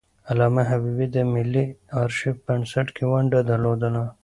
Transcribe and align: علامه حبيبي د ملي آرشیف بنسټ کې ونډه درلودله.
علامه 0.29 0.63
حبيبي 0.69 1.07
د 1.15 1.17
ملي 1.33 1.65
آرشیف 2.01 2.35
بنسټ 2.45 2.87
کې 2.95 3.05
ونډه 3.11 3.39
درلودله. 3.49 4.03